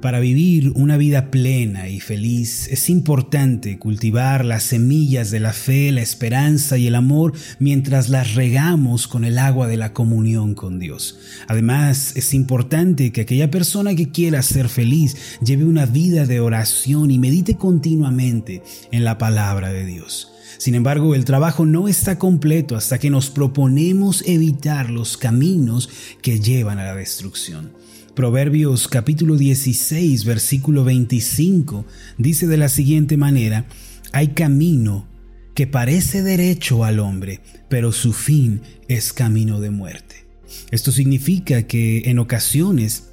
Para 0.00 0.20
vivir 0.20 0.72
una 0.74 0.98
vida 0.98 1.30
plena 1.30 1.88
y 1.88 2.00
feliz 2.00 2.68
es 2.68 2.90
importante 2.90 3.78
cultivar 3.78 4.44
las 4.44 4.62
semillas 4.62 5.30
de 5.30 5.40
la 5.40 5.54
fe, 5.54 5.90
la 5.90 6.02
esperanza 6.02 6.76
y 6.76 6.86
el 6.86 6.94
amor 6.94 7.32
mientras 7.58 8.10
las 8.10 8.34
regamos 8.34 9.08
con 9.08 9.24
el 9.24 9.38
agua 9.38 9.66
de 9.68 9.78
la 9.78 9.94
comunión 9.94 10.54
con 10.54 10.78
Dios. 10.78 11.18
Además, 11.48 12.12
es 12.14 12.34
importante 12.34 13.10
que 13.10 13.22
aquella 13.22 13.50
persona 13.50 13.94
que 13.94 14.10
quiera 14.10 14.42
ser 14.42 14.68
feliz 14.68 15.16
lleve 15.42 15.64
una 15.64 15.86
vida 15.86 16.26
de 16.26 16.40
oración 16.40 17.10
y 17.10 17.18
medite 17.18 17.56
continuamente 17.56 18.62
en 18.92 19.02
la 19.02 19.16
palabra 19.16 19.72
de 19.72 19.86
Dios. 19.86 20.30
Sin 20.58 20.74
embargo, 20.74 21.14
el 21.14 21.24
trabajo 21.24 21.64
no 21.64 21.88
está 21.88 22.18
completo 22.18 22.76
hasta 22.76 22.98
que 22.98 23.10
nos 23.10 23.30
proponemos 23.30 24.22
evitar 24.26 24.90
los 24.90 25.16
caminos 25.16 25.88
que 26.22 26.38
llevan 26.38 26.78
a 26.78 26.84
la 26.84 26.94
destrucción. 26.94 27.72
Proverbios 28.16 28.88
capítulo 28.88 29.36
16, 29.36 30.24
versículo 30.24 30.84
25 30.84 31.84
dice 32.16 32.46
de 32.46 32.56
la 32.56 32.70
siguiente 32.70 33.18
manera, 33.18 33.66
hay 34.10 34.28
camino 34.28 35.06
que 35.54 35.66
parece 35.66 36.22
derecho 36.22 36.82
al 36.84 36.98
hombre, 36.98 37.42
pero 37.68 37.92
su 37.92 38.14
fin 38.14 38.62
es 38.88 39.12
camino 39.12 39.60
de 39.60 39.68
muerte. 39.68 40.24
Esto 40.70 40.92
significa 40.92 41.64
que 41.64 42.04
en 42.06 42.18
ocasiones 42.18 43.10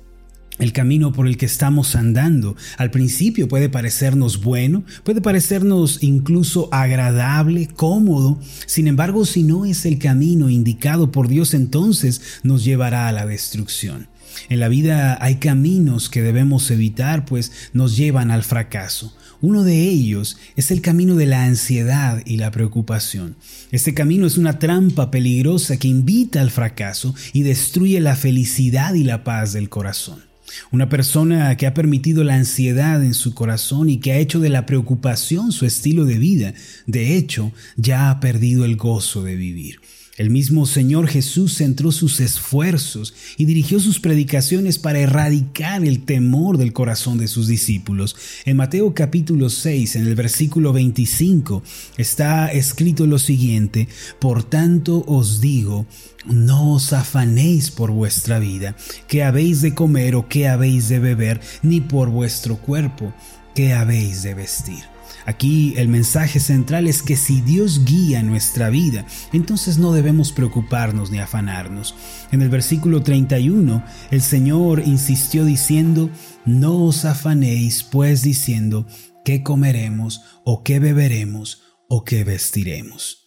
el 0.57 0.71
camino 0.71 1.11
por 1.11 1.27
el 1.27 1.35
que 1.35 1.47
estamos 1.47 1.97
andando 1.97 2.55
al 2.77 2.89
principio 2.89 3.49
puede 3.49 3.67
parecernos 3.67 4.41
bueno, 4.41 4.85
puede 5.03 5.19
parecernos 5.19 6.01
incluso 6.01 6.69
agradable, 6.71 7.67
cómodo. 7.67 8.39
Sin 8.67 8.87
embargo, 8.87 9.25
si 9.25 9.43
no 9.43 9.65
es 9.65 9.85
el 9.85 9.99
camino 9.99 10.49
indicado 10.49 11.11
por 11.11 11.27
Dios, 11.27 11.53
entonces 11.53 12.39
nos 12.43 12.63
llevará 12.63 13.09
a 13.09 13.11
la 13.11 13.25
destrucción. 13.25 14.07
En 14.49 14.59
la 14.59 14.67
vida 14.67 15.17
hay 15.21 15.35
caminos 15.35 16.09
que 16.09 16.21
debemos 16.21 16.69
evitar, 16.71 17.25
pues 17.25 17.51
nos 17.73 17.97
llevan 17.97 18.31
al 18.31 18.43
fracaso. 18.43 19.15
Uno 19.41 19.63
de 19.63 19.81
ellos 19.89 20.37
es 20.55 20.71
el 20.71 20.81
camino 20.81 21.15
de 21.15 21.25
la 21.25 21.43
ansiedad 21.43 22.21
y 22.25 22.37
la 22.37 22.51
preocupación. 22.51 23.35
Este 23.71 23.93
camino 23.93 24.25
es 24.25 24.37
una 24.37 24.57
trampa 24.57 25.11
peligrosa 25.11 25.77
que 25.77 25.89
invita 25.89 26.39
al 26.39 26.49
fracaso 26.49 27.13
y 27.33 27.43
destruye 27.43 27.99
la 27.99 28.15
felicidad 28.15 28.93
y 28.93 29.03
la 29.03 29.25
paz 29.25 29.51
del 29.51 29.67
corazón. 29.67 30.23
Una 30.71 30.87
persona 30.87 31.55
que 31.57 31.67
ha 31.67 31.73
permitido 31.73 32.23
la 32.23 32.35
ansiedad 32.35 33.03
en 33.03 33.13
su 33.13 33.33
corazón 33.33 33.89
y 33.89 33.97
que 33.97 34.13
ha 34.13 34.17
hecho 34.17 34.39
de 34.39 34.49
la 34.49 34.65
preocupación 34.65 35.51
su 35.51 35.65
estilo 35.65 36.05
de 36.05 36.19
vida, 36.19 36.53
de 36.85 37.17
hecho, 37.17 37.51
ya 37.75 38.09
ha 38.09 38.19
perdido 38.19 38.65
el 38.65 38.75
gozo 38.75 39.23
de 39.23 39.35
vivir. 39.35 39.79
El 40.15 40.29
mismo 40.29 40.67
Señor 40.67 41.07
Jesús 41.07 41.55
centró 41.55 41.91
sus 41.91 42.19
esfuerzos 42.19 43.15
y 43.35 43.45
dirigió 43.45 43.79
sus 43.79 43.99
predicaciones 43.99 44.77
para 44.77 44.99
erradicar 44.99 45.83
el 45.83 46.03
temor 46.03 46.59
del 46.59 46.71
corazón 46.71 47.17
de 47.17 47.27
sus 47.27 47.47
discípulos. 47.47 48.15
En 48.45 48.57
Mateo 48.57 48.93
capítulo 48.93 49.49
6, 49.49 49.95
en 49.95 50.05
el 50.05 50.13
versículo 50.13 50.71
25, 50.71 51.63
está 51.97 52.51
escrito 52.51 53.07
lo 53.07 53.17
siguiente, 53.17 53.87
Por 54.19 54.43
tanto 54.43 55.03
os 55.07 55.41
digo, 55.41 55.87
no 56.25 56.73
os 56.73 56.93
afanéis 56.93 57.71
por 57.71 57.89
vuestra 57.89 58.37
vida, 58.37 58.75
qué 59.07 59.23
habéis 59.23 59.63
de 59.63 59.73
comer 59.73 60.15
o 60.15 60.27
qué 60.29 60.47
habéis 60.47 60.89
de 60.89 60.99
beber, 60.99 61.41
ni 61.63 61.81
por 61.81 62.09
vuestro 62.09 62.57
cuerpo, 62.57 63.15
qué 63.55 63.73
habéis 63.73 64.21
de 64.21 64.35
vestir. 64.35 64.92
Aquí 65.25 65.73
el 65.77 65.87
mensaje 65.87 66.39
central 66.39 66.87
es 66.87 67.01
que 67.01 67.15
si 67.15 67.41
Dios 67.41 67.85
guía 67.85 68.23
nuestra 68.23 68.69
vida, 68.69 69.05
entonces 69.31 69.77
no 69.77 69.93
debemos 69.93 70.31
preocuparnos 70.31 71.11
ni 71.11 71.19
afanarnos. 71.19 71.95
En 72.31 72.41
el 72.41 72.49
versículo 72.49 73.03
31, 73.03 73.83
el 74.11 74.21
Señor 74.21 74.83
insistió 74.85 75.45
diciendo, 75.45 76.09
no 76.45 76.83
os 76.83 77.05
afanéis 77.05 77.83
pues 77.83 78.21
diciendo, 78.21 78.85
¿qué 79.23 79.43
comeremos 79.43 80.21
o 80.43 80.63
qué 80.63 80.79
beberemos 80.79 81.61
o 81.87 82.03
qué 82.03 82.23
vestiremos? 82.23 83.22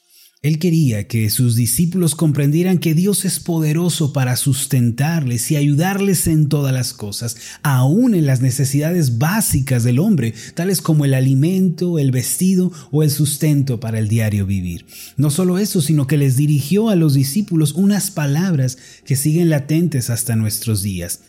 Él 0.47 0.61
quería 0.61 1.09
que 1.09 1.29
sus 1.29 1.57
discípulos 1.57 2.15
comprendieran 2.15 2.79
que 2.79 2.95
Dios 2.95 3.25
es 3.25 3.41
poderoso 3.41 4.13
para 4.13 4.37
sustentarles 4.37 5.51
y 5.51 5.57
ayudarles 5.57 6.29
en 6.29 6.49
todas 6.49 6.73
las 6.73 6.93
cosas, 6.93 7.37
aún 7.65 8.15
en 8.15 8.27
las 8.27 8.43
necesidades 8.43 9.19
básicas 9.19 9.83
del 9.83 9.99
hombre, 9.99 10.35
tales 10.55 10.81
como 10.81 11.05
el 11.05 11.15
alimento, 11.15 11.99
el 11.99 12.13
vestido 12.13 12.71
o 12.93 13.03
el 13.03 13.11
sustento 13.11 13.81
para 13.81 13.99
el 13.99 14.07
diario 14.07 14.47
vivir. 14.47 14.87
No 15.17 15.31
solo 15.31 15.59
eso, 15.59 15.83
sino 15.83 16.07
que 16.07 16.17
les 16.17 16.37
dirigió 16.37 16.91
a 16.91 16.95
los 16.95 17.15
discípulos 17.15 17.73
unas 17.73 18.13
palabras 18.13 18.79
que 19.05 19.17
siguen 19.17 19.51
latentes 19.51 20.11
hasta 20.11 20.37
nuestros 20.37 20.81
días. 20.81 21.23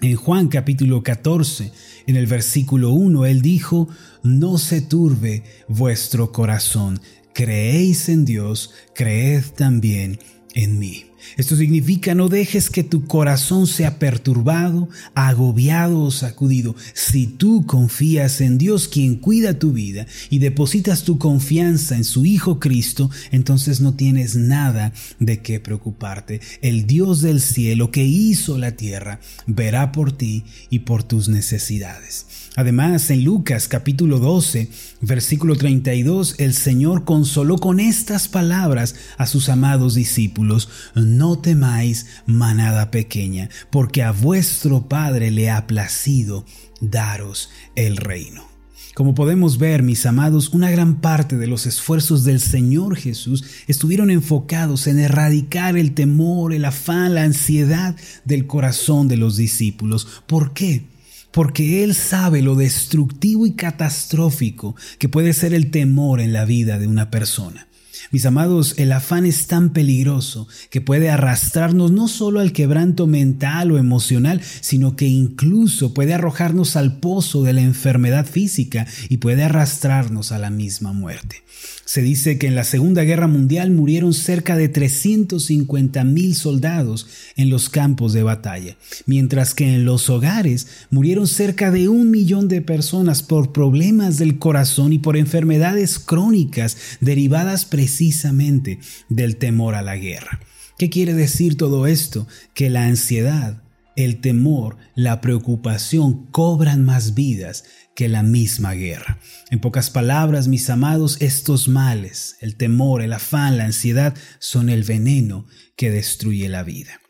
En 0.00 0.14
Juan 0.14 0.46
capítulo 0.46 1.02
14, 1.02 1.72
en 2.06 2.14
el 2.14 2.28
versículo 2.28 2.92
1, 2.92 3.26
Él 3.26 3.42
dijo, 3.42 3.88
No 4.22 4.58
se 4.58 4.80
turbe 4.80 5.42
vuestro 5.66 6.30
corazón, 6.30 7.00
creéis 7.38 8.08
en 8.08 8.24
Dios, 8.24 8.74
creed 8.94 9.44
también 9.54 10.18
en 10.54 10.80
mí. 10.80 11.12
Esto 11.36 11.56
significa 11.56 12.14
no 12.14 12.28
dejes 12.28 12.70
que 12.70 12.84
tu 12.84 13.06
corazón 13.06 13.66
sea 13.66 13.98
perturbado, 13.98 14.88
agobiado 15.14 16.02
o 16.02 16.10
sacudido. 16.10 16.74
Si 16.94 17.26
tú 17.26 17.66
confías 17.66 18.40
en 18.40 18.58
Dios 18.58 18.88
quien 18.88 19.16
cuida 19.16 19.58
tu 19.58 19.72
vida 19.72 20.06
y 20.30 20.38
depositas 20.38 21.04
tu 21.04 21.18
confianza 21.18 21.96
en 21.96 22.04
su 22.04 22.24
Hijo 22.24 22.58
Cristo, 22.58 23.10
entonces 23.30 23.80
no 23.80 23.94
tienes 23.94 24.36
nada 24.36 24.92
de 25.18 25.40
qué 25.40 25.60
preocuparte. 25.60 26.40
El 26.62 26.86
Dios 26.86 27.20
del 27.20 27.40
cielo 27.40 27.90
que 27.90 28.04
hizo 28.04 28.58
la 28.58 28.72
tierra 28.72 29.20
verá 29.46 29.92
por 29.92 30.12
ti 30.12 30.44
y 30.70 30.80
por 30.80 31.02
tus 31.02 31.28
necesidades. 31.28 32.26
Además, 32.56 33.08
en 33.10 33.22
Lucas 33.22 33.68
capítulo 33.68 34.18
12, 34.18 34.68
versículo 35.00 35.54
32, 35.54 36.34
el 36.38 36.54
Señor 36.54 37.04
consoló 37.04 37.58
con 37.58 37.78
estas 37.78 38.26
palabras 38.26 38.96
a 39.16 39.26
sus 39.26 39.48
amados 39.48 39.94
discípulos, 39.94 40.68
no 41.16 41.38
temáis 41.38 42.06
manada 42.26 42.90
pequeña, 42.90 43.48
porque 43.70 44.02
a 44.02 44.12
vuestro 44.12 44.88
Padre 44.88 45.30
le 45.30 45.50
ha 45.50 45.66
placido 45.66 46.44
daros 46.80 47.50
el 47.74 47.96
reino. 47.96 48.46
Como 48.94 49.14
podemos 49.14 49.58
ver, 49.58 49.84
mis 49.84 50.06
amados, 50.06 50.48
una 50.48 50.72
gran 50.72 51.00
parte 51.00 51.36
de 51.36 51.46
los 51.46 51.66
esfuerzos 51.66 52.24
del 52.24 52.40
Señor 52.40 52.96
Jesús 52.96 53.44
estuvieron 53.68 54.10
enfocados 54.10 54.88
en 54.88 54.98
erradicar 54.98 55.76
el 55.76 55.94
temor, 55.94 56.52
el 56.52 56.64
afán, 56.64 57.14
la 57.14 57.22
ansiedad 57.22 57.94
del 58.24 58.48
corazón 58.48 59.06
de 59.06 59.16
los 59.16 59.36
discípulos. 59.36 60.22
¿Por 60.26 60.52
qué? 60.52 60.86
porque 61.30 61.84
Él 61.84 61.94
sabe 61.94 62.42
lo 62.42 62.56
destructivo 62.56 63.46
y 63.46 63.52
catastrófico 63.52 64.74
que 64.98 65.08
puede 65.08 65.32
ser 65.32 65.54
el 65.54 65.70
temor 65.70 66.20
en 66.20 66.32
la 66.32 66.44
vida 66.44 66.80
de 66.80 66.88
una 66.88 67.10
persona. 67.10 67.67
Mis 68.10 68.24
amados, 68.24 68.74
el 68.78 68.92
afán 68.92 69.26
es 69.26 69.46
tan 69.48 69.70
peligroso 69.70 70.48
que 70.70 70.80
puede 70.80 71.10
arrastrarnos 71.10 71.92
no 71.92 72.08
solo 72.08 72.40
al 72.40 72.52
quebranto 72.52 73.06
mental 73.06 73.70
o 73.70 73.78
emocional, 73.78 74.40
sino 74.60 74.96
que 74.96 75.06
incluso 75.06 75.92
puede 75.92 76.14
arrojarnos 76.14 76.76
al 76.76 77.00
pozo 77.00 77.42
de 77.42 77.52
la 77.52 77.60
enfermedad 77.60 78.24
física 78.24 78.86
y 79.10 79.18
puede 79.18 79.44
arrastrarnos 79.44 80.32
a 80.32 80.38
la 80.38 80.48
misma 80.48 80.92
muerte. 80.92 81.42
Se 81.88 82.02
dice 82.02 82.36
que 82.36 82.46
en 82.46 82.54
la 82.54 82.64
Segunda 82.64 83.02
Guerra 83.02 83.28
Mundial 83.28 83.70
murieron 83.70 84.12
cerca 84.12 84.58
de 84.58 84.68
350 84.68 86.04
mil 86.04 86.34
soldados 86.34 87.06
en 87.34 87.48
los 87.48 87.70
campos 87.70 88.12
de 88.12 88.22
batalla, 88.22 88.76
mientras 89.06 89.54
que 89.54 89.72
en 89.72 89.86
los 89.86 90.10
hogares 90.10 90.66
murieron 90.90 91.26
cerca 91.26 91.70
de 91.70 91.88
un 91.88 92.10
millón 92.10 92.46
de 92.46 92.60
personas 92.60 93.22
por 93.22 93.52
problemas 93.52 94.18
del 94.18 94.38
corazón 94.38 94.92
y 94.92 94.98
por 94.98 95.16
enfermedades 95.16 95.98
crónicas 95.98 96.76
derivadas 97.00 97.64
precisamente 97.64 98.80
del 99.08 99.36
temor 99.36 99.74
a 99.74 99.80
la 99.80 99.96
guerra. 99.96 100.40
¿Qué 100.76 100.90
quiere 100.90 101.14
decir 101.14 101.56
todo 101.56 101.86
esto? 101.86 102.28
Que 102.52 102.68
la 102.68 102.84
ansiedad, 102.84 103.62
el 103.98 104.20
temor, 104.20 104.76
la 104.94 105.20
preocupación 105.20 106.26
cobran 106.30 106.84
más 106.84 107.14
vidas 107.14 107.64
que 107.96 108.08
la 108.08 108.22
misma 108.22 108.74
guerra. 108.74 109.18
En 109.50 109.58
pocas 109.58 109.90
palabras, 109.90 110.46
mis 110.46 110.70
amados, 110.70 111.16
estos 111.18 111.66
males, 111.66 112.36
el 112.40 112.54
temor, 112.54 113.02
el 113.02 113.12
afán, 113.12 113.56
la 113.58 113.64
ansiedad, 113.64 114.14
son 114.38 114.68
el 114.68 114.84
veneno 114.84 115.46
que 115.74 115.90
destruye 115.90 116.48
la 116.48 116.62
vida. 116.62 117.00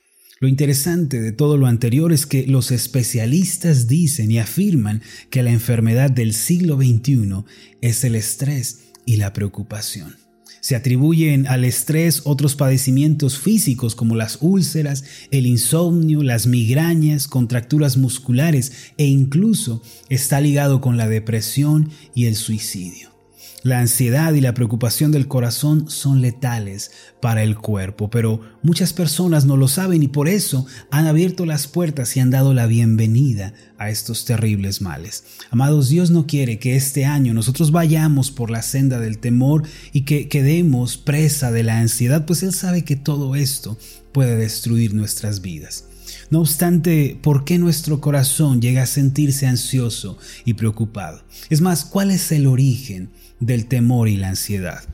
Lo 0.41 0.49
interesante 0.49 1.21
de 1.21 1.33
todo 1.33 1.59
lo 1.59 1.67
anterior 1.67 2.11
es 2.11 2.25
que 2.25 2.47
los 2.47 2.71
especialistas 2.71 3.87
dicen 3.87 4.31
y 4.31 4.39
afirman 4.39 5.03
que 5.29 5.43
la 5.43 5.51
enfermedad 5.51 6.11
del 6.11 6.33
siglo 6.33 6.77
XXI 6.77 7.45
es 7.83 8.03
el 8.05 8.15
estrés 8.15 8.85
y 9.05 9.17
la 9.17 9.35
preocupación. 9.35 10.17
Se 10.61 10.77
atribuyen 10.77 11.47
al 11.47 11.65
estrés 11.65 12.23
otros 12.25 12.55
padecimientos 12.55 13.39
físicos 13.39 13.95
como 13.95 14.17
las 14.17 14.39
úlceras, 14.41 15.05
el 15.31 15.47
insomnio, 15.47 16.23
las 16.23 16.47
migrañas, 16.47 17.29
contracturas 17.29 17.97
musculares 17.97 18.73
e 18.97 19.07
incluso 19.07 19.83
está 20.09 20.41
ligado 20.41 20.81
con 20.81 20.97
la 20.97 21.09
depresión 21.09 21.91
y 22.15 22.27
el 22.27 22.37
suicidio. 22.37 23.18
La 23.65 23.81
ansiedad 23.81 24.33
y 24.35 24.41
la 24.41 24.55
preocupación 24.55 25.11
del 25.11 25.27
corazón 25.27 25.91
son 25.91 26.21
letales 26.21 26.93
para 27.21 27.43
el 27.43 27.57
cuerpo, 27.59 28.09
pero 28.09 28.41
muchas 28.63 28.93
personas 28.93 29.47
no 29.47 29.57
lo 29.57 29.67
saben 29.67 30.03
y 30.03 30.09
por 30.09 30.29
eso 30.29 30.67
han 30.91 31.07
abierto 31.07 31.45
las 31.45 31.67
puertas 31.67 32.17
y 32.17 32.21
han 32.21 32.31
dado 32.31 32.55
la 32.55 32.67
bienvenida 32.67 33.55
a 33.77 33.91
estos 33.91 34.25
terribles 34.25 34.81
males. 34.81 35.25
Amados, 35.51 35.89
Dios 35.89 36.11
no 36.11 36.27
quiere 36.27 36.61
que 36.61 36.77
este 36.77 37.05
año 37.05 37.35
nosotros 37.35 37.73
vayamos 37.73 38.31
por 38.31 38.51
la 38.51 38.63
senda 38.63 39.01
del 39.01 39.19
temor 39.19 39.65
y 39.93 40.03
que 40.03 40.29
quedemos 40.29 40.97
presa 40.97 41.51
de 41.51 41.65
la 41.65 41.79
ansiedad, 41.79 42.27
pues 42.27 42.45
Él 42.45 42.53
sabe 42.53 42.85
que 42.85 42.97
todo 42.97 43.35
esto 43.35 43.77
puede 44.13 44.37
destruir 44.37 44.95
nuestras 44.95 45.41
vidas. 45.41 45.85
No 46.31 46.41
obstante, 46.41 47.19
¿por 47.23 47.45
qué 47.45 47.59
nuestro 47.59 48.03
corazón 48.03 48.61
llega 48.61 48.83
a 48.83 48.87
sentirse 48.87 49.47
ansioso 49.47 50.19
y 50.45 50.55
preocupado? 50.55 51.23
Es 51.49 51.63
más, 51.63 51.87
¿cuál 51.87 52.11
es 52.11 52.31
el 52.33 52.47
origen 52.47 53.09
del 53.41 53.67
temor 53.67 54.09
y 54.09 54.19
la 54.19 54.29
ansiedad? 54.29 54.85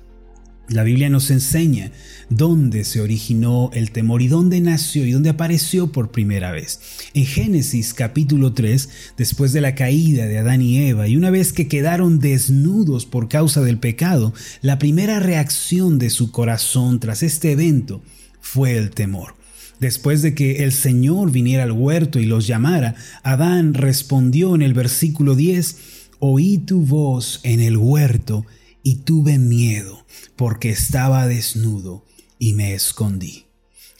La 0.69 0.85
Biblia 0.85 1.11
nos 1.11 1.31
enseña 1.31 1.91
dónde 2.31 2.85
se 2.85 3.01
originó 3.01 3.71
el 3.75 3.91
temor 3.91 4.23
y 4.23 4.29
dónde 4.29 4.61
nació 4.61 5.05
y 5.05 5.11
dónde 5.11 5.29
apareció 5.29 5.93
por 5.93 6.11
primera 6.11 6.53
vez. 6.53 6.81
En 7.13 7.27
Génesis 7.27 7.93
capítulo 7.93 8.55
3, 8.55 8.89
después 9.19 9.53
de 9.53 9.61
la 9.61 9.75
caída 9.75 10.27
de 10.27 10.39
Adán 10.39 10.63
y 10.63 10.79
Eva, 10.87 11.07
y 11.07 11.17
una 11.17 11.31
vez 11.31 11.53
que 11.53 11.69
quedaron 11.69 12.19
desnudos 12.19 13.05
por 13.05 13.29
causa 13.29 13.61
del 13.61 13.79
pecado, 13.79 14.33
la 14.63 14.79
primera 14.79 15.19
reacción 15.19 15.99
de 15.99 16.09
su 16.11 16.31
corazón 16.31 16.99
tras 17.01 17.23
este 17.23 17.53
evento 17.53 18.03
fue 18.41 18.77
el 18.77 18.91
temor. 18.91 19.35
Después 19.81 20.23
de 20.23 20.35
que 20.35 20.65
el 20.65 20.73
Señor 20.73 21.31
viniera 21.31 21.65
al 21.65 21.73
huerto 21.73 22.19
y 22.19 22.25
los 22.25 22.47
llamara, 22.47 22.95
Adán 23.23 23.75
respondió 23.75 24.55
en 24.55 24.63
el 24.63 24.75
versículo 24.75 25.35
10, 25.35 25.77
Oí 26.21 26.59
tu 26.59 26.81
voz 26.81 27.41
en 27.43 27.61
el 27.61 27.77
huerto 27.77 28.47
y 28.83 28.97
tuve 28.97 29.39
miedo 29.39 30.07
porque 30.37 30.71
estaba 30.71 31.27
desnudo 31.27 32.05
y 32.39 32.55
me 32.55 32.75
escondí. 32.75 33.47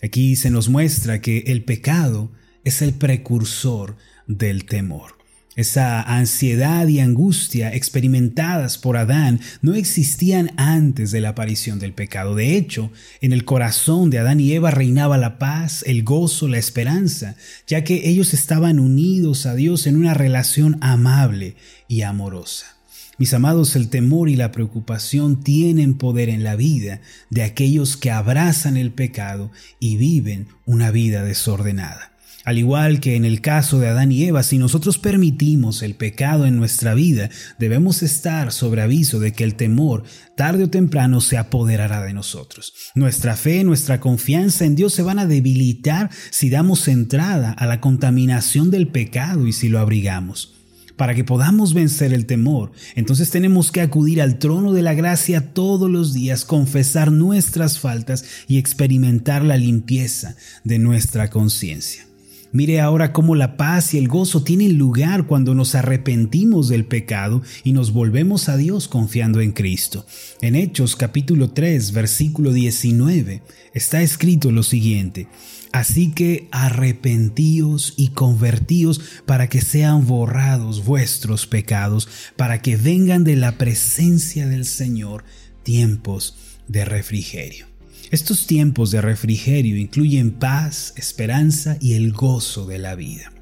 Aquí 0.03 0.37
se 0.37 0.51
nos 0.51 0.69
muestra 0.69 1.21
que 1.21 1.39
el 1.47 1.65
pecado 1.65 2.31
es 2.65 2.83
el 2.83 2.95
precursor 2.95 3.97
del 4.27 4.65
temor. 4.65 5.24
Esa 5.57 6.03
ansiedad 6.03 6.89
y 6.89 6.99
angustia 6.99 7.73
experimentadas 7.73 8.77
por 8.77 8.97
Adán 8.97 9.41
no 9.63 9.75
existían 9.75 10.51
antes 10.57 11.13
de 11.13 11.21
la 11.21 11.31
aparición 11.31 11.79
del 11.79 11.93
pecado. 11.93 12.35
De 12.35 12.57
hecho, 12.57 12.91
en 13.21 13.33
el 13.33 13.45
corazón 13.45 14.11
de 14.11 14.19
Adán 14.19 14.41
y 14.41 14.53
Eva 14.53 14.73
reinaba 14.73 15.17
la 15.17 15.39
paz, 15.39 15.85
el 15.87 16.03
gozo, 16.03 16.49
la 16.49 16.59
esperanza, 16.59 17.37
ya 17.69 17.85
que 17.85 18.09
ellos 18.09 18.35
estaban 18.35 18.81
unidos 18.81 19.47
a 19.47 19.55
Dios 19.55 19.87
en 19.87 19.97
una 19.97 20.13
relación 20.15 20.77
amable 20.81 21.55
y 21.87 22.03
amorosa. 22.03 22.75
Mis 23.17 23.33
amados, 23.33 23.77
el 23.77 23.91
temor 23.91 24.29
y 24.29 24.35
la 24.35 24.51
preocupación 24.51 25.45
tienen 25.45 25.95
poder 25.95 26.29
en 26.29 26.43
la 26.43 26.57
vida 26.57 27.01
de 27.31 27.45
aquellos 27.45 27.97
que 27.97 28.11
abrazan 28.11 28.77
el 28.77 28.91
pecado 28.91 29.53
y 29.79 29.97
viven 29.97 30.49
una 30.67 30.91
vida 30.91 31.23
desordenada. 31.23 32.14
Al 32.45 32.59
igual 32.59 33.01
que 33.01 33.17
en 33.17 33.25
el 33.25 33.41
caso 33.41 33.79
de 33.79 33.89
Adán 33.89 34.13
y 34.13 34.25
Eva, 34.25 34.43
si 34.43 34.59
nosotros 34.59 34.99
permitimos 34.99 35.83
el 35.83 35.95
pecado 35.95 36.45
en 36.45 36.57
nuestra 36.57 36.93
vida, 36.93 37.31
debemos 37.59 38.03
estar 38.03 38.53
sobre 38.53 38.83
aviso 38.83 39.19
de 39.19 39.33
que 39.33 39.45
el 39.45 39.55
temor 39.55 40.05
tarde 40.37 40.65
o 40.65 40.71
temprano 40.71 41.23
se 41.23 41.39
apoderará 41.39 42.03
de 42.03 42.13
nosotros. 42.13 42.75
Nuestra 42.95 43.37
fe, 43.37 43.65
nuestra 43.65 43.99
confianza 43.99 44.67
en 44.67 44.77
Dios 44.77 44.93
se 44.93 45.03
van 45.03 45.19
a 45.19 45.27
debilitar 45.27 46.11
si 46.31 46.51
damos 46.51 46.87
entrada 46.87 47.51
a 47.53 47.65
la 47.65 47.81
contaminación 47.81 48.71
del 48.71 48.89
pecado 48.89 49.47
y 49.47 49.53
si 49.53 49.71
lo 49.71 49.79
abrigamos. 49.79 50.55
Para 50.97 51.15
que 51.15 51.25
podamos 51.25 51.75
vencer 51.75 52.13
el 52.13 52.27
temor, 52.27 52.73
entonces 52.95 53.31
tenemos 53.31 53.73
que 53.73 53.81
acudir 53.81 54.21
al 54.21 54.39
trono 54.39 54.73
de 54.73 54.83
la 54.83 54.95
gracia 54.95 55.53
todos 55.53 55.91
los 55.91 56.13
días, 56.13 56.45
confesar 56.45 57.11
nuestras 57.11 57.81
faltas 57.81 58.25
y 58.47 58.59
experimentar 58.59 59.43
la 59.43 59.57
limpieza 59.57 60.37
de 60.63 60.79
nuestra 60.79 61.31
conciencia. 61.31 62.07
Mire 62.55 62.81
ahora 62.81 63.13
cómo 63.13 63.35
la 63.35 63.57
paz 63.57 63.95
y 63.95 63.99
el 63.99 64.07
gozo 64.07 64.45
tienen 64.45 64.79
lugar 64.79 65.27
cuando 65.27 65.57
nos 65.57 65.75
arrepentimos 65.75 66.69
del 66.69 66.85
pecado 66.85 67.43
y 67.65 67.73
nos 67.73 67.93
volvemos 67.93 68.49
a 68.49 68.57
Dios 68.57 68.87
confiando 68.87 69.41
en 69.41 69.51
Cristo. 69.51 70.07
En 70.41 70.55
Hechos 70.55 70.95
capítulo 70.95 71.51
3 71.51 71.91
versículo 71.91 72.53
19 72.53 73.43
está 73.73 74.03
escrito 74.03 74.53
lo 74.53 74.63
siguiente. 74.63 75.27
Así 75.73 76.13
que 76.13 76.47
arrepentíos 76.53 77.93
y 77.97 78.11
convertíos 78.11 79.01
para 79.27 79.49
que 79.49 79.61
sean 79.61 80.07
borrados 80.07 80.85
vuestros 80.85 81.49
pecados, 81.49 82.09
para 82.37 82.63
que 82.63 82.77
vengan 82.77 83.25
de 83.25 83.35
la 83.35 83.59
presencia 83.59 84.47
del 84.47 84.65
Señor 84.65 85.25
tiempos 85.65 86.37
de 86.69 86.85
refrigerio. 86.85 87.74
Estos 88.11 88.47
tiempos 88.47 88.91
de 88.91 89.01
refrigerio 89.01 89.77
incluyen 89.77 90.33
paz, 90.33 90.93
esperanza 90.97 91.77
y 91.81 91.95
el 91.95 92.13
gozo 92.13 92.67
de 92.67 92.79
la 92.79 92.95
vida. 92.95 93.33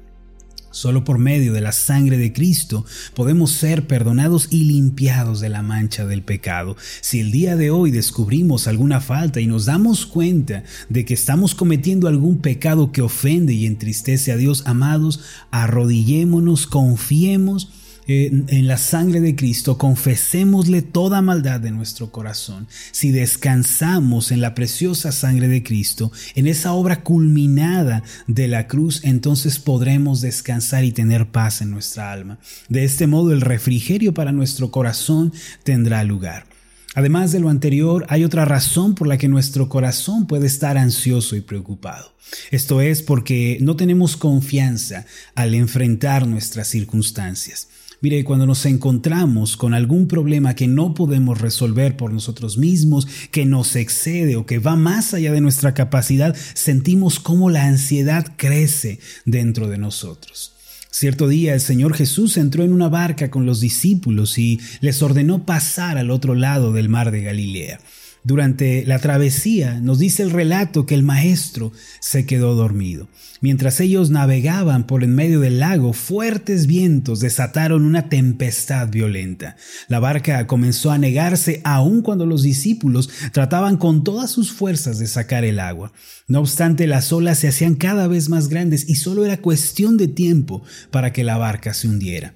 Solo 0.71 1.03
por 1.03 1.19
medio 1.19 1.53
de 1.53 1.61
la 1.61 1.71
sangre 1.71 2.17
de 2.17 2.33
Cristo 2.33 2.83
podemos 3.13 3.51
ser 3.51 3.85
perdonados 3.85 4.47
y 4.49 4.63
limpiados 4.63 5.39
de 5.39 5.49
la 5.49 5.61
mancha 5.61 6.07
del 6.07 6.23
pecado. 6.23 6.75
Si 7.01 7.19
el 7.19 7.31
día 7.31 7.55
de 7.55 7.69
hoy 7.69 7.91
descubrimos 7.91 8.67
alguna 8.67 8.99
falta 8.99 9.39
y 9.39 9.45
nos 9.45 9.65
damos 9.65 10.07
cuenta 10.07 10.63
de 10.89 11.05
que 11.05 11.13
estamos 11.13 11.53
cometiendo 11.53 12.07
algún 12.07 12.39
pecado 12.39 12.91
que 12.91 13.03
ofende 13.03 13.53
y 13.53 13.67
entristece 13.67 14.31
a 14.31 14.37
Dios, 14.37 14.63
amados, 14.65 15.19
arrodillémonos, 15.51 16.65
confiemos 16.65 17.69
en 18.07 18.67
la 18.67 18.77
sangre 18.77 19.21
de 19.21 19.35
Cristo, 19.35 19.77
confesémosle 19.77 20.81
toda 20.81 21.21
maldad 21.21 21.59
de 21.59 21.71
nuestro 21.71 22.11
corazón. 22.11 22.67
Si 22.91 23.11
descansamos 23.11 24.31
en 24.31 24.41
la 24.41 24.55
preciosa 24.55 25.11
sangre 25.11 25.47
de 25.47 25.63
Cristo, 25.63 26.11
en 26.35 26.47
esa 26.47 26.73
obra 26.73 27.03
culminada 27.03 28.03
de 28.27 28.47
la 28.47 28.67
cruz, 28.67 29.01
entonces 29.03 29.59
podremos 29.59 30.21
descansar 30.21 30.83
y 30.83 30.91
tener 30.91 31.27
paz 31.27 31.61
en 31.61 31.71
nuestra 31.71 32.11
alma. 32.11 32.39
De 32.69 32.83
este 32.83 33.07
modo 33.07 33.31
el 33.31 33.41
refrigerio 33.41 34.13
para 34.13 34.31
nuestro 34.31 34.71
corazón 34.71 35.33
tendrá 35.63 36.03
lugar. 36.03 36.52
Además 36.95 37.31
de 37.31 37.39
lo 37.39 37.49
anterior, 37.49 38.05
hay 38.09 38.23
otra 38.23 38.45
razón 38.45 38.93
por 38.95 39.07
la 39.07 39.17
que 39.17 39.27
nuestro 39.27 39.69
corazón 39.69 40.27
puede 40.27 40.45
estar 40.45 40.77
ansioso 40.77 41.35
y 41.35 41.41
preocupado. 41.41 42.13
Esto 42.51 42.81
es 42.81 43.01
porque 43.01 43.57
no 43.61 43.75
tenemos 43.75 44.15
confianza 44.17 45.05
al 45.35 45.55
enfrentar 45.55 46.27
nuestras 46.27 46.67
circunstancias. 46.67 47.67
Mire, 48.01 48.25
cuando 48.25 48.45
nos 48.45 48.65
encontramos 48.65 49.55
con 49.55 49.73
algún 49.73 50.07
problema 50.09 50.55
que 50.55 50.67
no 50.67 50.93
podemos 50.93 51.39
resolver 51.39 51.95
por 51.95 52.11
nosotros 52.11 52.57
mismos, 52.57 53.07
que 53.31 53.45
nos 53.45 53.77
excede 53.77 54.35
o 54.35 54.45
que 54.45 54.59
va 54.59 54.75
más 54.75 55.13
allá 55.13 55.31
de 55.31 55.39
nuestra 55.39 55.73
capacidad, 55.73 56.35
sentimos 56.53 57.21
cómo 57.21 57.49
la 57.49 57.65
ansiedad 57.65 58.33
crece 58.35 58.99
dentro 59.23 59.69
de 59.69 59.77
nosotros. 59.77 60.53
Cierto 60.93 61.27
día 61.27 61.55
el 61.55 61.59
Señor 61.59 61.95
Jesús 61.95 62.37
entró 62.37 62.63
en 62.63 62.71
una 62.71 62.87
barca 62.87 63.31
con 63.31 63.47
los 63.47 63.59
discípulos 63.59 64.37
y 64.37 64.59
les 64.79 65.01
ordenó 65.01 65.43
pasar 65.43 65.97
al 65.97 66.11
otro 66.11 66.35
lado 66.35 66.71
del 66.71 66.87
mar 66.87 67.09
de 67.09 67.23
Galilea. 67.23 67.79
Durante 68.25 68.85
la 68.85 68.99
travesía 68.99 69.81
nos 69.81 69.99
dice 69.99 70.23
el 70.23 70.31
relato 70.31 70.85
que 70.85 70.95
el 70.95 71.03
maestro 71.03 71.73
se 71.99 72.25
quedó 72.25 72.55
dormido. 72.55 73.09
Mientras 73.41 73.81
ellos 73.81 74.11
navegaban 74.11 74.87
por 74.87 75.03
en 75.03 75.13
medio 75.13 75.41
del 75.41 75.59
lago, 75.59 75.91
fuertes 75.91 76.65
vientos 76.65 77.19
desataron 77.19 77.83
una 77.83 78.07
tempestad 78.07 78.87
violenta. 78.89 79.57
La 79.89 79.99
barca 79.99 80.47
comenzó 80.47 80.91
a 80.91 80.97
negarse 80.97 81.59
aun 81.65 82.01
cuando 82.01 82.25
los 82.25 82.43
discípulos 82.43 83.09
trataban 83.33 83.75
con 83.75 84.05
todas 84.05 84.31
sus 84.31 84.53
fuerzas 84.53 84.99
de 84.99 85.07
sacar 85.07 85.43
el 85.43 85.59
agua. 85.59 85.91
No 86.29 86.39
obstante, 86.39 86.87
las 86.87 87.11
olas 87.11 87.39
se 87.39 87.49
hacían 87.49 87.75
cada 87.75 88.07
vez 88.07 88.29
más 88.29 88.47
grandes 88.47 88.87
y 88.87 88.95
solo 88.95 89.25
era 89.25 89.41
cuestión 89.41 89.97
de 89.97 90.07
tiempo 90.07 90.63
para 90.91 91.11
que 91.11 91.25
la 91.25 91.37
barca 91.37 91.73
se 91.73 91.89
hundiera. 91.89 92.35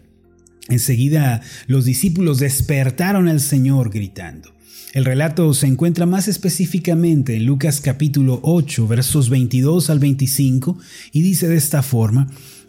Enseguida 0.68 1.40
los 1.68 1.86
discípulos 1.86 2.40
despertaron 2.40 3.30
al 3.30 3.40
Señor 3.40 3.90
gritando. 3.90 4.57
El 4.94 5.06
relato 5.06 5.54
se 5.54 5.68
encuentra 5.68 6.06
más 6.06 6.28
específicamente 6.28 7.36
en 7.36 7.46
Lucas 7.46 7.82
capítulo 7.82 8.40
8 8.44 8.88
versos 8.88 9.30
22 9.30 9.90
al 9.90 10.00
25 10.00 10.78
y 11.12 11.22
dice 11.22 11.48
de 11.48 11.58
esta 11.58 11.84
forma, 11.84 12.28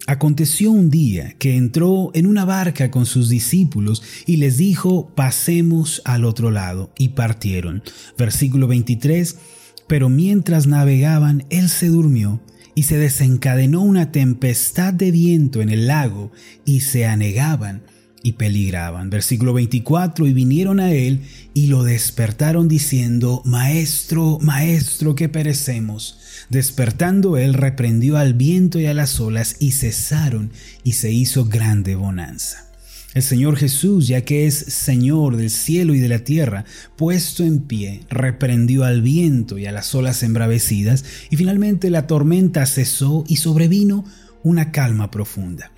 Aconteció 0.08 0.70
un 0.70 0.88
día 0.88 1.34
que 1.38 1.54
entró 1.54 2.10
en 2.14 2.26
una 2.26 2.46
barca 2.46 2.90
con 2.90 3.04
sus 3.04 3.28
discípulos 3.28 4.02
y 4.24 4.38
les 4.38 4.56
dijo, 4.56 5.12
pasemos 5.14 6.00
al 6.06 6.24
otro 6.24 6.50
lado, 6.50 6.94
y 6.96 7.10
partieron. 7.10 7.82
Versículo 8.16 8.68
23, 8.68 9.36
pero 9.86 10.08
mientras 10.08 10.66
navegaban, 10.66 11.44
él 11.50 11.68
se 11.68 11.88
durmió 11.88 12.40
y 12.74 12.84
se 12.84 12.96
desencadenó 12.96 13.82
una 13.82 14.10
tempestad 14.10 14.94
de 14.94 15.10
viento 15.10 15.60
en 15.60 15.68
el 15.68 15.88
lago 15.88 16.32
y 16.64 16.80
se 16.80 17.04
anegaban 17.04 17.82
y 18.22 18.32
peligraban. 18.32 19.10
Versículo 19.10 19.52
24, 19.52 20.26
y 20.26 20.32
vinieron 20.32 20.80
a 20.80 20.92
él 20.92 21.22
y 21.54 21.66
lo 21.66 21.82
despertaron 21.84 22.68
diciendo, 22.68 23.42
Maestro, 23.44 24.38
Maestro, 24.40 25.14
que 25.14 25.28
perecemos. 25.28 26.18
Despertando 26.50 27.36
él 27.36 27.54
reprendió 27.54 28.16
al 28.16 28.34
viento 28.34 28.78
y 28.78 28.86
a 28.86 28.94
las 28.94 29.20
olas 29.20 29.56
y 29.60 29.72
cesaron 29.72 30.50
y 30.84 30.92
se 30.92 31.12
hizo 31.12 31.44
grande 31.44 31.94
bonanza. 31.94 32.68
El 33.14 33.22
Señor 33.22 33.56
Jesús, 33.56 34.06
ya 34.06 34.20
que 34.20 34.46
es 34.46 34.54
Señor 34.54 35.36
del 35.36 35.50
cielo 35.50 35.94
y 35.94 35.98
de 35.98 36.08
la 36.08 36.20
tierra, 36.20 36.64
puesto 36.96 37.42
en 37.42 37.60
pie, 37.60 38.02
reprendió 38.10 38.84
al 38.84 39.02
viento 39.02 39.58
y 39.58 39.66
a 39.66 39.72
las 39.72 39.94
olas 39.94 40.22
embravecidas, 40.22 41.04
y 41.30 41.36
finalmente 41.36 41.90
la 41.90 42.06
tormenta 42.06 42.66
cesó 42.66 43.24
y 43.26 43.36
sobrevino 43.36 44.04
una 44.42 44.72
calma 44.72 45.10
profunda. 45.10 45.72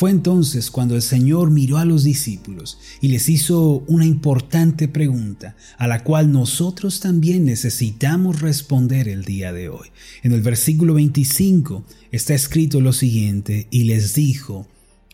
Fue 0.00 0.10
entonces 0.10 0.70
cuando 0.70 0.96
el 0.96 1.02
Señor 1.02 1.50
miró 1.50 1.76
a 1.76 1.84
los 1.84 2.04
discípulos 2.04 2.78
y 3.02 3.08
les 3.08 3.28
hizo 3.28 3.84
una 3.86 4.06
importante 4.06 4.88
pregunta, 4.88 5.56
a 5.76 5.86
la 5.86 6.04
cual 6.04 6.32
nosotros 6.32 7.00
también 7.00 7.44
necesitamos 7.44 8.40
responder 8.40 9.08
el 9.10 9.26
día 9.26 9.52
de 9.52 9.68
hoy. 9.68 9.88
En 10.22 10.32
el 10.32 10.40
versículo 10.40 10.94
25 10.94 11.84
está 12.12 12.32
escrito 12.32 12.80
lo 12.80 12.94
siguiente, 12.94 13.68
y 13.70 13.84
les 13.84 14.14
dijo, 14.14 14.66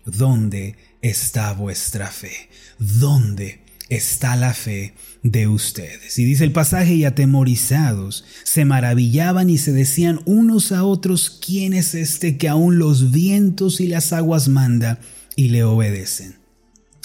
¿dónde 0.04 0.76
está 1.02 1.52
vuestra 1.52 2.06
fe? 2.06 2.48
¿Dónde 2.78 3.65
está 3.88 4.36
la 4.36 4.54
fe 4.54 4.94
de 5.22 5.48
ustedes. 5.48 6.18
Y 6.18 6.24
dice 6.24 6.44
el 6.44 6.52
pasaje, 6.52 6.94
y 6.94 7.04
atemorizados, 7.04 8.24
se 8.44 8.64
maravillaban 8.64 9.50
y 9.50 9.58
se 9.58 9.72
decían 9.72 10.20
unos 10.24 10.72
a 10.72 10.84
otros, 10.84 11.30
¿quién 11.44 11.72
es 11.72 11.94
este 11.94 12.36
que 12.36 12.48
aún 12.48 12.78
los 12.78 13.12
vientos 13.12 13.80
y 13.80 13.86
las 13.86 14.12
aguas 14.12 14.48
manda 14.48 15.00
y 15.34 15.48
le 15.48 15.64
obedecen? 15.64 16.36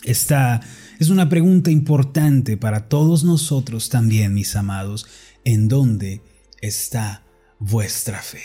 Esta 0.04 0.62
es 1.00 1.10
una 1.10 1.30
pregunta 1.30 1.70
importante 1.70 2.58
para 2.58 2.88
todos 2.88 3.24
nosotros 3.24 3.90
también, 3.90 4.34
mis 4.34 4.56
amados. 4.56 5.06
¿En 5.44 5.68
dónde 5.68 6.22
está 6.62 7.24
vuestra 7.60 8.22
fe? 8.22 8.42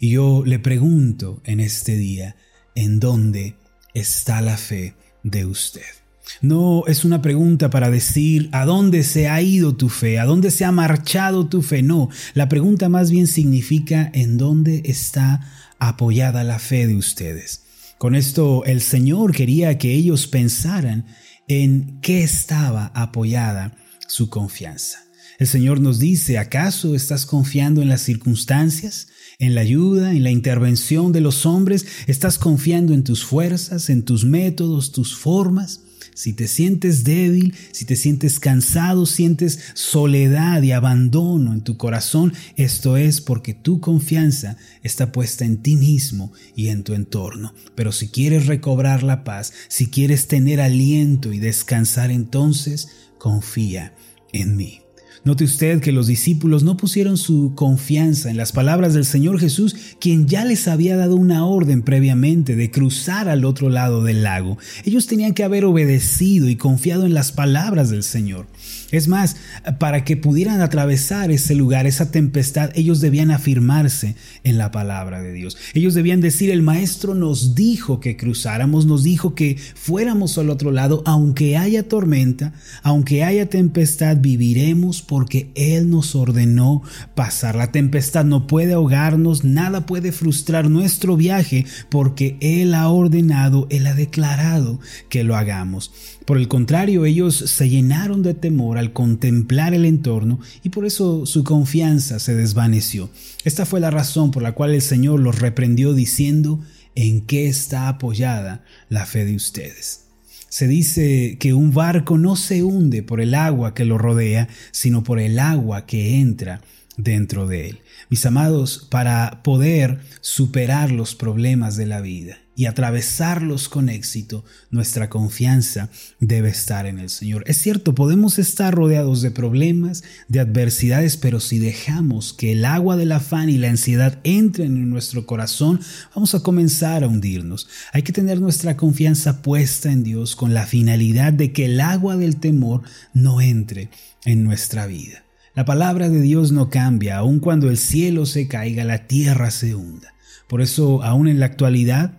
Y 0.00 0.10
yo 0.10 0.42
le 0.44 0.58
pregunto 0.58 1.40
en 1.44 1.60
este 1.60 1.96
día, 1.96 2.36
¿en 2.74 3.00
dónde 3.00 3.56
está 3.94 4.40
la 4.40 4.56
fe 4.56 4.94
de 5.22 5.46
usted? 5.46 6.01
No 6.40 6.84
es 6.86 7.04
una 7.04 7.22
pregunta 7.22 7.70
para 7.70 7.90
decir 7.90 8.48
a 8.52 8.64
dónde 8.64 9.02
se 9.04 9.28
ha 9.28 9.40
ido 9.42 9.76
tu 9.76 9.88
fe, 9.88 10.18
a 10.18 10.24
dónde 10.24 10.50
se 10.50 10.64
ha 10.64 10.72
marchado 10.72 11.46
tu 11.46 11.62
fe. 11.62 11.82
No, 11.82 12.08
la 12.34 12.48
pregunta 12.48 12.88
más 12.88 13.10
bien 13.10 13.26
significa 13.26 14.10
en 14.14 14.38
dónde 14.38 14.82
está 14.84 15.40
apoyada 15.78 16.44
la 16.44 16.58
fe 16.58 16.86
de 16.86 16.96
ustedes. 16.96 17.62
Con 17.98 18.14
esto 18.14 18.64
el 18.64 18.80
Señor 18.80 19.32
quería 19.32 19.78
que 19.78 19.92
ellos 19.94 20.26
pensaran 20.26 21.06
en 21.48 22.00
qué 22.00 22.22
estaba 22.22 22.90
apoyada 22.94 23.76
su 24.08 24.28
confianza. 24.28 24.98
El 25.38 25.46
Señor 25.46 25.80
nos 25.80 25.98
dice, 25.98 26.38
¿acaso 26.38 26.94
estás 26.94 27.26
confiando 27.26 27.82
en 27.82 27.88
las 27.88 28.02
circunstancias, 28.02 29.08
en 29.38 29.54
la 29.54 29.60
ayuda, 29.62 30.12
en 30.12 30.22
la 30.22 30.30
intervención 30.30 31.12
de 31.12 31.20
los 31.20 31.46
hombres? 31.46 31.86
¿Estás 32.06 32.38
confiando 32.38 32.94
en 32.94 33.02
tus 33.02 33.24
fuerzas, 33.24 33.90
en 33.90 34.04
tus 34.04 34.24
métodos, 34.24 34.92
tus 34.92 35.16
formas? 35.16 35.80
Si 36.14 36.34
te 36.34 36.46
sientes 36.46 37.04
débil, 37.04 37.54
si 37.72 37.84
te 37.84 37.96
sientes 37.96 38.38
cansado, 38.38 39.06
sientes 39.06 39.58
soledad 39.74 40.60
y 40.62 40.72
abandono 40.72 41.52
en 41.52 41.62
tu 41.62 41.76
corazón, 41.76 42.34
esto 42.56 42.96
es 42.96 43.20
porque 43.20 43.54
tu 43.54 43.80
confianza 43.80 44.56
está 44.82 45.10
puesta 45.10 45.44
en 45.44 45.58
ti 45.62 45.76
mismo 45.76 46.32
y 46.54 46.68
en 46.68 46.84
tu 46.84 46.92
entorno. 46.92 47.54
Pero 47.74 47.92
si 47.92 48.08
quieres 48.08 48.46
recobrar 48.46 49.02
la 49.02 49.24
paz, 49.24 49.52
si 49.68 49.86
quieres 49.86 50.28
tener 50.28 50.60
aliento 50.60 51.32
y 51.32 51.38
descansar, 51.38 52.10
entonces 52.10 52.88
confía 53.18 53.94
en 54.32 54.56
mí. 54.56 54.81
Note 55.24 55.44
usted 55.44 55.80
que 55.80 55.92
los 55.92 56.08
discípulos 56.08 56.64
no 56.64 56.76
pusieron 56.76 57.16
su 57.16 57.52
confianza 57.54 58.28
en 58.28 58.36
las 58.36 58.50
palabras 58.50 58.92
del 58.92 59.04
Señor 59.04 59.38
Jesús, 59.38 59.76
quien 60.00 60.26
ya 60.26 60.44
les 60.44 60.66
había 60.66 60.96
dado 60.96 61.14
una 61.14 61.46
orden 61.46 61.82
previamente 61.82 62.56
de 62.56 62.72
cruzar 62.72 63.28
al 63.28 63.44
otro 63.44 63.68
lado 63.68 64.02
del 64.02 64.24
lago. 64.24 64.58
Ellos 64.84 65.06
tenían 65.06 65.32
que 65.32 65.44
haber 65.44 65.64
obedecido 65.64 66.48
y 66.48 66.56
confiado 66.56 67.06
en 67.06 67.14
las 67.14 67.30
palabras 67.30 67.88
del 67.88 68.02
Señor. 68.02 68.46
Es 68.92 69.08
más, 69.08 69.36
para 69.78 70.04
que 70.04 70.18
pudieran 70.18 70.60
atravesar 70.60 71.30
ese 71.30 71.54
lugar, 71.54 71.86
esa 71.86 72.10
tempestad, 72.10 72.70
ellos 72.74 73.00
debían 73.00 73.30
afirmarse 73.30 74.16
en 74.44 74.58
la 74.58 74.70
palabra 74.70 75.22
de 75.22 75.32
Dios. 75.32 75.56
Ellos 75.72 75.94
debían 75.94 76.20
decir, 76.20 76.50
el 76.50 76.60
Maestro 76.60 77.14
nos 77.14 77.54
dijo 77.54 78.00
que 78.00 78.18
cruzáramos, 78.18 78.84
nos 78.84 79.02
dijo 79.02 79.34
que 79.34 79.56
fuéramos 79.74 80.36
al 80.36 80.50
otro 80.50 80.72
lado, 80.72 81.02
aunque 81.06 81.56
haya 81.56 81.88
tormenta, 81.88 82.52
aunque 82.82 83.24
haya 83.24 83.48
tempestad, 83.48 84.18
viviremos 84.20 85.00
porque 85.00 85.50
Él 85.54 85.88
nos 85.88 86.14
ordenó 86.14 86.82
pasar. 87.14 87.56
La 87.56 87.72
tempestad 87.72 88.26
no 88.26 88.46
puede 88.46 88.74
ahogarnos, 88.74 89.42
nada 89.42 89.86
puede 89.86 90.12
frustrar 90.12 90.68
nuestro 90.68 91.16
viaje, 91.16 91.64
porque 91.88 92.36
Él 92.40 92.74
ha 92.74 92.88
ordenado, 92.88 93.66
Él 93.70 93.86
ha 93.86 93.94
declarado 93.94 94.80
que 95.08 95.24
lo 95.24 95.34
hagamos. 95.34 95.92
Por 96.26 96.38
el 96.38 96.46
contrario, 96.46 97.04
ellos 97.04 97.34
se 97.34 97.68
llenaron 97.68 98.22
de 98.22 98.34
temor 98.34 98.78
al 98.82 98.92
contemplar 98.92 99.72
el 99.72 99.84
entorno 99.84 100.40
y 100.62 100.68
por 100.68 100.84
eso 100.84 101.24
su 101.24 101.44
confianza 101.44 102.18
se 102.18 102.34
desvaneció. 102.34 103.10
Esta 103.44 103.64
fue 103.64 103.80
la 103.80 103.90
razón 103.90 104.30
por 104.30 104.42
la 104.42 104.52
cual 104.52 104.74
el 104.74 104.82
Señor 104.82 105.20
los 105.20 105.38
reprendió 105.38 105.94
diciendo, 105.94 106.60
¿en 106.94 107.22
qué 107.22 107.48
está 107.48 107.88
apoyada 107.88 108.64
la 108.88 109.06
fe 109.06 109.24
de 109.24 109.36
ustedes? 109.36 110.02
Se 110.48 110.68
dice 110.68 111.38
que 111.40 111.54
un 111.54 111.72
barco 111.72 112.18
no 112.18 112.36
se 112.36 112.62
hunde 112.62 113.02
por 113.02 113.22
el 113.22 113.34
agua 113.34 113.72
que 113.72 113.86
lo 113.86 113.96
rodea, 113.96 114.48
sino 114.70 115.02
por 115.02 115.18
el 115.18 115.38
agua 115.38 115.86
que 115.86 116.20
entra 116.20 116.60
dentro 116.98 117.46
de 117.46 117.70
él. 117.70 117.80
Mis 118.10 118.26
amados, 118.26 118.86
para 118.90 119.42
poder 119.42 120.00
superar 120.20 120.90
los 120.90 121.14
problemas 121.14 121.76
de 121.76 121.86
la 121.86 122.02
vida, 122.02 122.41
y 122.54 122.66
atravesarlos 122.66 123.68
con 123.68 123.88
éxito, 123.88 124.44
nuestra 124.70 125.08
confianza 125.08 125.88
debe 126.20 126.50
estar 126.50 126.86
en 126.86 126.98
el 126.98 127.08
Señor. 127.08 127.44
Es 127.46 127.56
cierto, 127.58 127.94
podemos 127.94 128.38
estar 128.38 128.74
rodeados 128.74 129.22
de 129.22 129.30
problemas, 129.30 130.04
de 130.28 130.40
adversidades, 130.40 131.16
pero 131.16 131.40
si 131.40 131.58
dejamos 131.58 132.32
que 132.32 132.52
el 132.52 132.64
agua 132.64 132.96
del 132.96 133.12
afán 133.12 133.48
y 133.48 133.58
la 133.58 133.70
ansiedad 133.70 134.18
entren 134.24 134.76
en 134.76 134.90
nuestro 134.90 135.24
corazón, 135.24 135.80
vamos 136.14 136.34
a 136.34 136.40
comenzar 136.40 137.04
a 137.04 137.08
hundirnos. 137.08 137.68
Hay 137.92 138.02
que 138.02 138.12
tener 138.12 138.40
nuestra 138.40 138.76
confianza 138.76 139.42
puesta 139.42 139.90
en 139.90 140.02
Dios 140.04 140.36
con 140.36 140.52
la 140.52 140.66
finalidad 140.66 141.32
de 141.32 141.52
que 141.52 141.66
el 141.66 141.80
agua 141.80 142.16
del 142.16 142.36
temor 142.36 142.82
no 143.14 143.40
entre 143.40 143.88
en 144.24 144.44
nuestra 144.44 144.86
vida. 144.86 145.24
La 145.54 145.64
palabra 145.64 146.08
de 146.08 146.20
Dios 146.20 146.50
no 146.50 146.70
cambia, 146.70 147.18
aun 147.18 147.38
cuando 147.38 147.68
el 147.68 147.76
cielo 147.76 148.24
se 148.24 148.48
caiga, 148.48 148.84
la 148.84 149.06
tierra 149.06 149.50
se 149.50 149.74
hunda. 149.74 150.14
Por 150.48 150.62
eso, 150.62 151.02
aún 151.02 151.28
en 151.28 151.40
la 151.40 151.46
actualidad, 151.46 152.12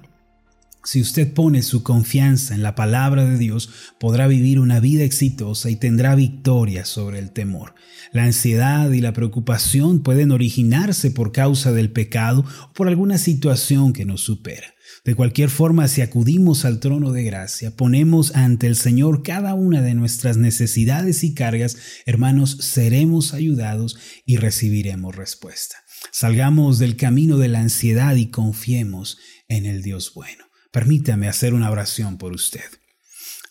si 0.84 1.00
usted 1.00 1.34
pone 1.34 1.62
su 1.62 1.82
confianza 1.82 2.54
en 2.54 2.62
la 2.62 2.76
palabra 2.76 3.26
de 3.26 3.38
Dios, 3.38 3.70
podrá 4.00 4.28
vivir 4.28 4.60
una 4.60 4.80
vida 4.80 5.04
exitosa 5.04 5.70
y 5.70 5.78
tendrá 5.78 6.14
victoria 6.16 6.84
sobre 6.84 7.20
el 7.20 7.32
temor. 7.32 7.74
La 8.12 8.26
ansiedad 8.26 8.92
y 8.92 9.00
la 9.00 9.14
preocupación 9.14 10.04
pueden 10.04 10.32
originarse 10.32 11.10
por 11.10 11.32
causa 11.32 11.72
del 11.72 11.92
pecado 11.92 12.46
o 12.70 12.74
por 12.74 12.88
alguna 12.88 13.18
situación 13.18 13.94
que 13.94 14.06
nos 14.06 14.22
supera. 14.22 14.74
De 15.06 15.16
cualquier 15.16 15.50
forma, 15.50 15.88
si 15.88 16.02
acudimos 16.02 16.66
al 16.66 16.80
trono 16.80 17.12
de 17.12 17.24
gracia, 17.24 17.76
ponemos 17.76 18.36
ante 18.36 18.68
el 18.68 18.76
Señor 18.76 19.24
cada 19.24 19.54
una 19.54 19.82
de 19.82 19.96
nuestras 19.96 20.38
necesidades 20.38 21.24
y 21.24 21.34
cargas, 21.34 21.78
hermanos, 22.06 22.58
seremos 22.60 23.34
ayudados 23.34 23.98
y 24.26 24.38
recibiremos 24.38 25.16
respuesta. 25.16 25.78
Salgamos 26.12 26.80
del 26.80 26.98
camino 26.98 27.38
de 27.38 27.48
la 27.48 27.62
ansiedad 27.62 28.16
y 28.16 28.30
confiemos 28.30 29.18
en 29.48 29.66
el 29.66 29.82
Dios 29.82 30.14
bueno. 30.14 30.46
Permítame 30.74 31.28
hacer 31.28 31.54
una 31.54 31.70
oración 31.70 32.18
por 32.18 32.34
usted. 32.34 32.66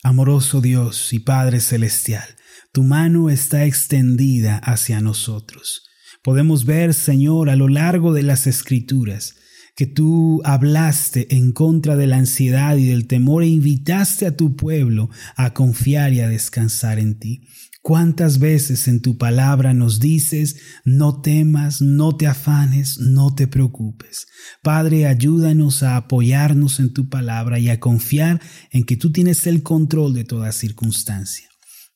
Amoroso 0.03 0.61
Dios 0.61 1.13
y 1.13 1.21
Padre 1.21 1.61
Celestial, 1.61 2.25
tu 2.73 2.83
mano 2.83 3.31
está 3.31 3.65
extendida 3.65 4.59
hacia 4.59 5.01
nosotros. 5.01 5.85
Podemos 6.25 6.65
ver, 6.65 6.95
Señor, 6.95 7.49
a 7.49 7.55
lo 7.55 7.69
largo 7.69 8.13
de 8.13 8.25
las 8.25 8.49
escrituras, 8.49 9.37
que 9.77 9.87
tú 9.87 10.43
hablaste 10.45 11.37
en 11.37 11.53
contra 11.53 11.95
de 11.95 12.09
la 12.09 12.17
ansiedad 12.17 12.77
y 12.77 12.87
del 12.87 13.07
temor 13.07 13.45
e 13.45 13.47
invitaste 13.47 14.27
a 14.27 14.37
tu 14.37 14.57
pueblo 14.57 15.09
a 15.37 15.55
confiar 15.55 16.13
y 16.13 16.21
a 16.23 16.29
descansar 16.29 16.99
en 16.99 17.21
ti. 17.21 17.47
¿Cuántas 17.83 18.39
veces 18.39 18.87
en 18.87 19.03
tu 19.03 19.19
palabra 19.19 19.75
nos 19.75 19.99
dices, 19.99 20.57
no 20.85 21.21
temas, 21.21 21.83
no 21.83 22.17
te 22.17 22.29
afanes, 22.29 22.99
no 23.01 23.35
te 23.35 23.49
preocupes? 23.49 24.29
Padre, 24.63 25.09
ayúdanos 25.09 25.83
a 25.83 25.97
apoyarnos 25.97 26.79
en 26.79 26.93
tu 26.93 27.09
palabra 27.09 27.59
y 27.59 27.71
a 27.71 27.81
confiar 27.81 28.41
en 28.71 28.85
que 28.85 28.97
tú 28.97 29.11
tienes 29.11 29.49
el 29.49 29.65
control 29.65 30.15
de 30.15 30.23
toda 30.23 30.53
circunstancia. 30.53 31.49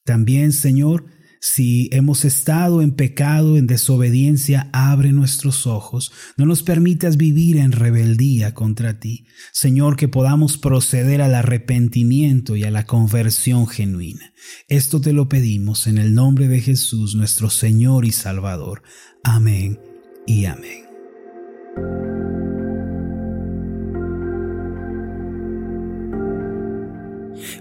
También, 0.05 0.53
Señor, 0.53 1.07
si 1.49 1.89
hemos 1.93 2.25
estado 2.25 2.83
en 2.83 2.91
pecado, 2.91 3.57
en 3.57 3.69
desobediencia, 3.69 4.69
abre 4.73 5.13
nuestros 5.13 5.69
ojos. 5.69 6.11
No 6.37 6.45
nos 6.45 6.65
permitas 6.65 7.17
vivir 7.17 7.59
en 7.59 7.71
rebeldía 7.71 8.53
contra 8.53 8.99
ti. 8.99 9.27
Señor, 9.53 9.97
que 9.97 10.09
podamos 10.09 10.59
proceder 10.59 11.23
al 11.23 11.37
arrepentimiento 11.37 12.57
y 12.57 12.65
a 12.65 12.73
la 12.73 12.85
conversión 12.85 13.69
genuina. 13.69 14.35
Esto 14.67 15.01
te 15.01 15.13
lo 15.13 15.29
pedimos 15.29 15.87
en 15.87 15.99
el 15.99 16.15
nombre 16.15 16.49
de 16.49 16.61
Jesús, 16.61 17.15
nuestro 17.15 17.49
Señor 17.49 18.07
y 18.07 18.11
Salvador. 18.11 18.83
Amén 19.23 19.79
y 20.27 20.47
amén. 20.47 20.85